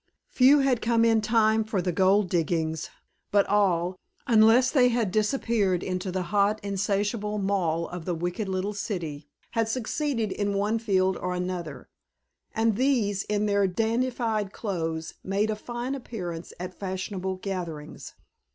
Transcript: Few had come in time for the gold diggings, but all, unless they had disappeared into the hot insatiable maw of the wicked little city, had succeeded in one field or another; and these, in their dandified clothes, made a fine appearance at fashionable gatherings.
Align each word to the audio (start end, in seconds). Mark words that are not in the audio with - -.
Few 0.31 0.57
had 0.61 0.81
come 0.81 1.05
in 1.05 1.21
time 1.21 1.63
for 1.63 1.79
the 1.79 1.91
gold 1.91 2.27
diggings, 2.27 2.89
but 3.29 3.45
all, 3.45 3.97
unless 4.25 4.71
they 4.71 4.87
had 4.87 5.11
disappeared 5.11 5.83
into 5.83 6.11
the 6.11 6.23
hot 6.33 6.59
insatiable 6.63 7.37
maw 7.37 7.85
of 7.85 8.05
the 8.05 8.15
wicked 8.15 8.49
little 8.49 8.73
city, 8.73 9.27
had 9.51 9.69
succeeded 9.69 10.31
in 10.31 10.55
one 10.55 10.79
field 10.79 11.17
or 11.17 11.35
another; 11.35 11.87
and 12.55 12.77
these, 12.77 13.21
in 13.25 13.45
their 13.45 13.67
dandified 13.67 14.51
clothes, 14.51 15.13
made 15.23 15.51
a 15.51 15.55
fine 15.55 15.93
appearance 15.93 16.51
at 16.59 16.73
fashionable 16.79 17.35
gatherings. 17.35 18.15